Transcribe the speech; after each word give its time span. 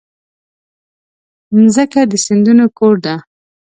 مځکه 1.61 2.01
د 2.11 2.13
سیندونو 2.25 2.65
کور 2.77 2.95
ده. 3.05 3.15